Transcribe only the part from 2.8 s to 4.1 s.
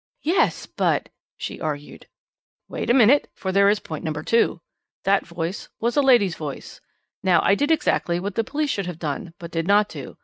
a moment, for there is point